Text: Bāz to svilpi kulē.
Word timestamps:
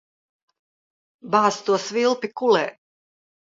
Bāz 1.35 1.61
to 1.69 1.79
svilpi 1.85 2.33
kulē. 2.43 2.65